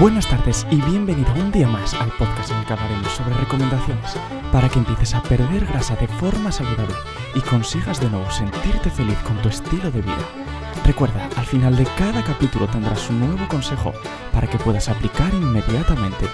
[0.00, 4.14] Buenas tardes y bienvenido un día más al podcast en el que hablaremos sobre recomendaciones
[4.50, 6.94] para que empieces a perder grasa de forma saludable
[7.34, 10.16] y consigas de nuevo sentirte feliz con tu estilo de vida.
[10.86, 13.92] Recuerda, al final de cada capítulo tendrás un nuevo consejo
[14.32, 16.24] para que puedas aplicar inmediatamente.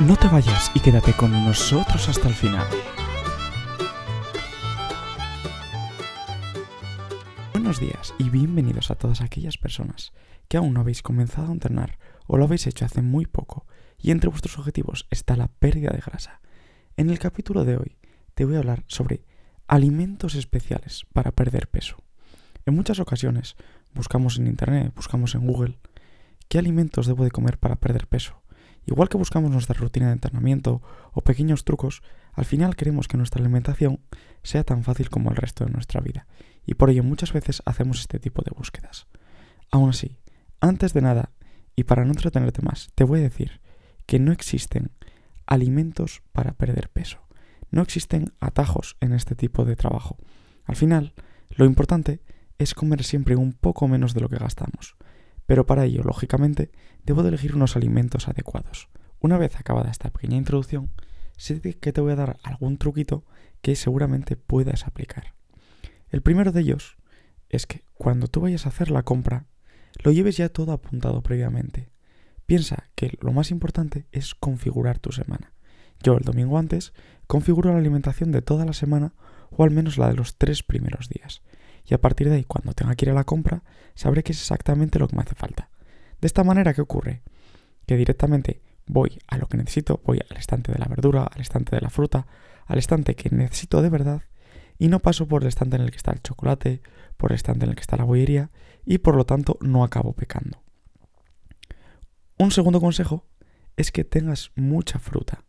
[0.00, 2.66] No te vayas y quédate con nosotros hasta el final.
[7.64, 10.12] Buenos días y bienvenidos a todas aquellas personas
[10.48, 13.66] que aún no habéis comenzado a entrenar o lo habéis hecho hace muy poco
[13.96, 16.42] y entre vuestros objetivos está la pérdida de grasa.
[16.98, 17.96] En el capítulo de hoy
[18.34, 19.24] te voy a hablar sobre
[19.66, 21.96] alimentos especiales para perder peso.
[22.66, 23.56] En muchas ocasiones
[23.94, 25.78] buscamos en internet, buscamos en Google
[26.48, 28.42] qué alimentos debo de comer para perder peso.
[28.84, 30.82] Igual que buscamos nuestra rutina de entrenamiento
[31.14, 32.02] o pequeños trucos,
[32.34, 34.00] al final queremos que nuestra alimentación
[34.42, 36.26] sea tan fácil como el resto de nuestra vida,
[36.66, 39.06] y por ello muchas veces hacemos este tipo de búsquedas.
[39.70, 40.18] Aún así,
[40.60, 41.30] antes de nada,
[41.76, 43.60] y para no entretenerte más, te voy a decir
[44.06, 44.92] que no existen
[45.46, 47.18] alimentos para perder peso.
[47.70, 50.16] No existen atajos en este tipo de trabajo.
[50.64, 51.14] Al final,
[51.50, 52.22] lo importante
[52.58, 54.96] es comer siempre un poco menos de lo que gastamos.
[55.46, 56.70] Pero para ello, lógicamente,
[57.04, 58.88] debo de elegir unos alimentos adecuados.
[59.20, 60.90] Una vez acabada esta pequeña introducción,
[61.36, 63.24] sé que te voy a dar algún truquito
[63.60, 65.34] que seguramente puedas aplicar.
[66.14, 66.96] El primero de ellos
[67.48, 69.46] es que cuando tú vayas a hacer la compra,
[70.04, 71.90] lo lleves ya todo apuntado previamente.
[72.46, 75.54] Piensa que lo más importante es configurar tu semana.
[76.04, 76.92] Yo el domingo antes
[77.26, 79.14] configuro la alimentación de toda la semana
[79.50, 81.42] o al menos la de los tres primeros días.
[81.84, 83.64] Y a partir de ahí, cuando tenga que ir a la compra,
[83.96, 85.68] sabré qué es exactamente lo que me hace falta.
[86.20, 87.22] De esta manera, ¿qué ocurre?
[87.86, 91.74] Que directamente voy a lo que necesito, voy al estante de la verdura, al estante
[91.74, 92.28] de la fruta,
[92.66, 94.22] al estante que necesito de verdad
[94.78, 96.82] y no paso por el estante en el que está el chocolate,
[97.16, 98.50] por el estante en el que está la bollería
[98.84, 100.62] y por lo tanto no acabo pecando.
[102.38, 103.26] Un segundo consejo
[103.76, 105.44] es que tengas mucha fruta.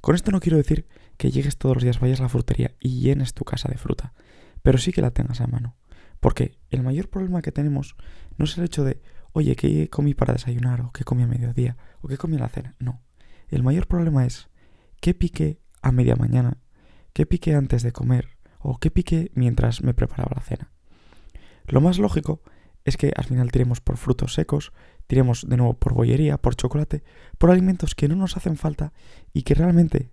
[0.00, 3.00] Con esto no quiero decir que llegues todos los días, vayas a la frutería y
[3.00, 4.14] llenes tu casa de fruta,
[4.62, 5.76] pero sí que la tengas a mano.
[6.20, 7.96] Porque el mayor problema que tenemos
[8.36, 9.02] no es el hecho de,
[9.32, 10.80] oye, ¿qué comí para desayunar?
[10.80, 11.76] o qué comí a mediodía?
[12.00, 12.74] o qué comí a la cena.
[12.78, 13.02] No.
[13.48, 14.48] El mayor problema es,
[15.00, 16.58] ¿qué piqué a media mañana?
[17.12, 18.28] ¿Qué piqué antes de comer?
[18.62, 20.70] ¿O qué piqué mientras me preparaba la cena?
[21.66, 22.42] Lo más lógico
[22.84, 24.72] es que al final tiremos por frutos secos,
[25.06, 27.04] tiremos de nuevo por bollería, por chocolate,
[27.38, 28.92] por alimentos que no nos hacen falta
[29.32, 30.12] y que realmente,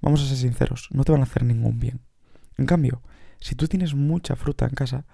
[0.00, 2.00] vamos a ser sinceros, no te van a hacer ningún bien.
[2.56, 3.02] En cambio,
[3.40, 5.06] si tú tienes mucha fruta en casa,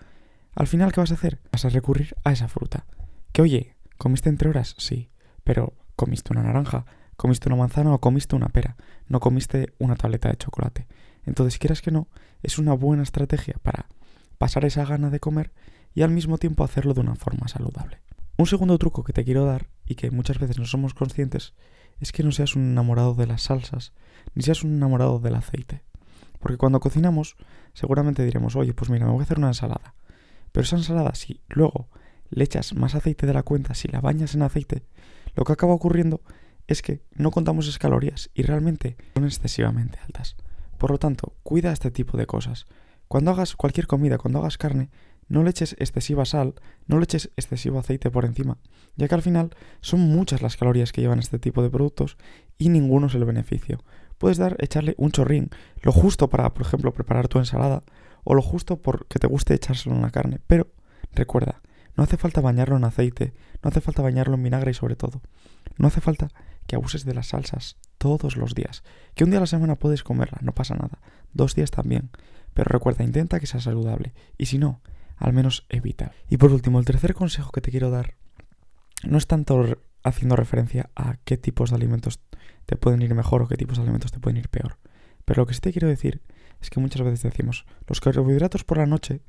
[0.55, 1.41] al final, ¿qué vas a hacer?
[1.51, 2.87] Vas a recurrir a esa fruta.
[3.33, 4.75] Que oye, ¿comiste entre horas?
[4.79, 5.11] Sí,
[5.45, 6.85] pero comiste una naranja,
[7.17, 8.77] comiste una manzana o comiste una pera,
[9.09, 10.87] no comiste una tableta de chocolate.
[11.25, 12.09] Entonces, quieras que no,
[12.43, 13.87] es una buena estrategia para
[14.39, 15.53] pasar esa gana de comer
[15.95, 18.01] y al mismo tiempo hacerlo de una forma saludable.
[18.37, 21.55] Un segundo truco que te quiero dar y que muchas veces no somos conscientes
[22.01, 23.93] es que no seas un enamorado de las salsas
[24.35, 25.85] ni seas un enamorado del aceite.
[26.41, 27.37] Porque cuando cocinamos
[27.75, 29.95] seguramente diremos, oye, pues mira, me voy a hacer una ensalada.
[30.51, 31.89] Pero esa ensalada, si luego
[32.31, 34.83] le echas más aceite de la cuenta, si la bañas en aceite,
[35.35, 36.23] lo que acaba ocurriendo
[36.67, 40.37] es que no contamos esas calorías y realmente son excesivamente altas.
[40.83, 42.67] Por lo tanto, cuida este tipo de cosas.
[43.07, 44.91] Cuando hagas cualquier comida, cuando hagas carne,
[45.29, 46.57] no le eches excesiva sal,
[46.89, 48.59] no le eches excesivo aceite por encima,
[48.97, 52.17] ya que al final son muchas las calorías que llevan este tipo de productos
[52.59, 53.79] y ninguno es el beneficio.
[54.19, 55.51] Puedes dar, echarle un chorrín,
[55.83, 57.85] lo justo para, por ejemplo, preparar tu ensalada,
[58.25, 60.67] o lo justo porque te guste echárselo en la carne, pero
[61.13, 61.63] recuerda,
[61.97, 65.23] no hace falta bañarlo en aceite, no hace falta bañarlo en vinagre y sobre todo,
[65.79, 66.27] no hace falta
[66.67, 68.83] que abuses de las salsas todos los días.
[69.15, 71.01] Que un día a la semana puedes comerla, no pasa nada.
[71.33, 72.11] Dos días también.
[72.55, 74.15] Pero recuerda, intenta que sea saludable.
[74.39, 74.83] Y si no,
[75.17, 76.13] al menos evita.
[76.29, 78.15] Y por último, el tercer consejo que te quiero dar
[79.05, 79.65] no es tanto
[80.05, 82.21] haciendo referencia a qué tipos de alimentos
[82.67, 84.79] te pueden ir mejor o qué tipos de alimentos te pueden ir peor.
[85.25, 86.23] Pero lo que sí te quiero decir
[86.61, 89.23] es que muchas veces decimos, los carbohidratos por la noche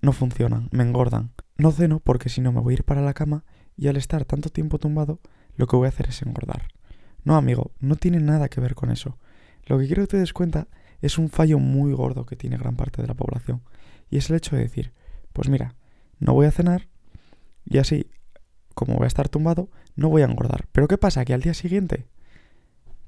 [0.00, 1.32] no funcionan, me engordan.
[1.56, 3.44] No ceno porque si no me voy a ir para la cama
[3.76, 5.20] y al estar tanto tiempo tumbado,
[5.60, 6.68] lo que voy a hacer es engordar.
[7.22, 9.18] No, amigo, no tiene nada que ver con eso.
[9.66, 10.68] Lo que quiero que te des cuenta
[11.02, 13.62] es un fallo muy gordo que tiene gran parte de la población.
[14.08, 14.92] Y es el hecho de decir,
[15.34, 15.74] pues mira,
[16.18, 16.88] no voy a cenar
[17.66, 18.06] y así,
[18.74, 20.66] como voy a estar tumbado, no voy a engordar.
[20.72, 21.24] Pero ¿qué pasa?
[21.26, 22.06] Que al día siguiente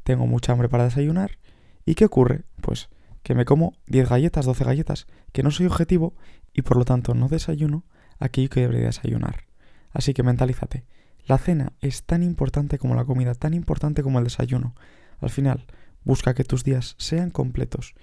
[0.04, 1.38] tengo mucha hambre para desayunar.
[1.87, 2.44] ¿Y qué ocurre?
[2.60, 2.90] Pues
[3.22, 6.14] que me como 10 galletas, 12 galletas, que no soy objetivo
[6.52, 7.84] y por lo tanto no desayuno
[8.19, 9.44] aquí que debería desayunar.
[9.90, 10.84] Así que mentalízate.
[11.27, 14.75] La cena es tan importante como la comida, tan importante como el desayuno.
[15.21, 15.67] Al final,
[16.05, 17.95] busca que tus días sean completos.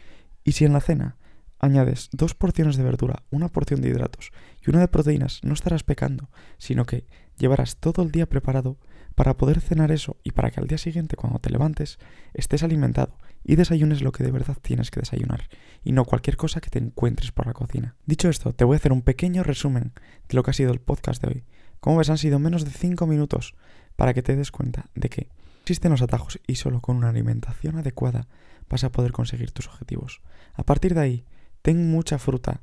[0.43, 1.17] Y si en la cena
[1.59, 4.31] añades dos porciones de verdura, una porción de hidratos
[4.65, 7.05] y una de proteínas, no estarás pecando, sino que
[7.37, 8.77] llevarás todo el día preparado
[9.15, 11.97] para poder cenar eso y para que al día siguiente cuando te levantes
[12.33, 15.49] estés alimentado y desayunes lo que de verdad tienes que desayunar
[15.83, 17.97] y no cualquier cosa que te encuentres por la cocina.
[18.05, 19.91] Dicho esto, te voy a hacer un pequeño resumen
[20.29, 21.43] de lo que ha sido el podcast de hoy.
[21.79, 23.55] Como ves, han sido menos de 5 minutos
[23.95, 25.29] para que te des cuenta de que
[25.61, 28.27] existen los atajos y solo con una alimentación adecuada
[28.69, 30.21] vas a poder conseguir tus objetivos.
[30.53, 31.25] A partir de ahí,
[31.61, 32.61] ten mucha fruta.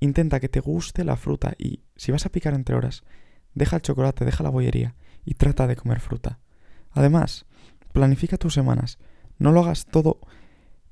[0.00, 3.04] Intenta que te guste la fruta y si vas a picar entre horas,
[3.54, 4.94] deja el chocolate, deja la bollería
[5.24, 6.40] y trata de comer fruta.
[6.90, 7.46] Además,
[7.92, 8.98] planifica tus semanas.
[9.38, 10.20] No lo hagas todo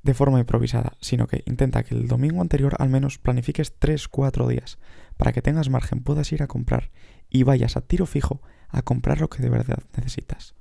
[0.03, 4.79] de forma improvisada, sino que intenta que el domingo anterior al menos planifiques 3-4 días
[5.17, 6.91] para que tengas margen, puedas ir a comprar
[7.29, 10.55] y vayas a tiro fijo a comprar lo que de verdad necesitas.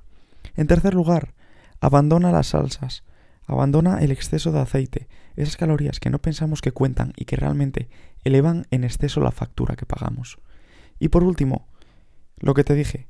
[0.56, 1.33] En tercer lugar,
[1.80, 3.03] abandona las salsas,
[3.45, 7.89] abandona el exceso de aceite, esas calorías que no pensamos que cuentan y que realmente
[8.24, 10.39] elevan en exceso la factura que pagamos.
[11.00, 11.68] Y por último,
[12.39, 13.07] lo que te dije,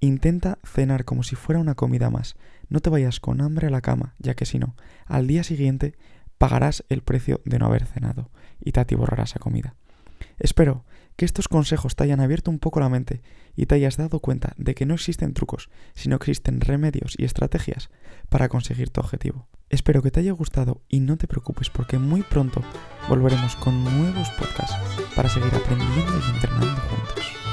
[0.00, 2.36] Intenta cenar como si fuera una comida más.
[2.68, 5.94] No te vayas con hambre a la cama, ya que si no, al día siguiente
[6.38, 8.30] pagarás el precio de no haber cenado
[8.60, 9.74] y te atiborrarás a comida.
[10.38, 10.84] Espero
[11.16, 13.22] que estos consejos te hayan abierto un poco la mente
[13.56, 17.90] y te hayas dado cuenta de que no existen trucos, sino existen remedios y estrategias
[18.28, 19.48] para conseguir tu objetivo.
[19.68, 22.62] Espero que te haya gustado y no te preocupes porque muy pronto
[23.08, 24.76] volveremos con nuevos podcasts
[25.16, 27.47] para seguir aprendiendo y entrenando juntos.